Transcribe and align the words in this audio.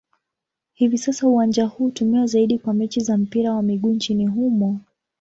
Hivi 0.73 0.97
sasa 0.97 1.27
uwanja 1.27 1.65
huu 1.65 1.85
hutumiwa 1.85 2.25
zaidi 2.25 2.59
kwa 2.59 2.73
mechi 2.73 2.99
za 2.99 3.17
mpira 3.17 3.53
wa 3.53 3.61
miguu 3.61 3.91
nchini 3.91 4.27
humo. 4.27 4.79